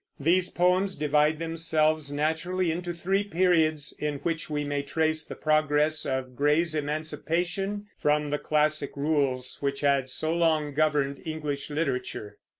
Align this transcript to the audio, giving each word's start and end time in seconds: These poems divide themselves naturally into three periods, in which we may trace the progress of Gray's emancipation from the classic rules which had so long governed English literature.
These 0.19 0.49
poems 0.49 0.95
divide 0.95 1.37
themselves 1.37 2.11
naturally 2.11 2.71
into 2.71 2.91
three 2.91 3.23
periods, 3.23 3.93
in 3.99 4.15
which 4.23 4.49
we 4.49 4.63
may 4.63 4.81
trace 4.81 5.23
the 5.23 5.35
progress 5.35 6.07
of 6.07 6.35
Gray's 6.35 6.73
emancipation 6.73 7.85
from 7.99 8.31
the 8.31 8.39
classic 8.39 8.97
rules 8.97 9.57
which 9.61 9.81
had 9.81 10.09
so 10.09 10.33
long 10.33 10.73
governed 10.73 11.21
English 11.23 11.69
literature. 11.69 12.39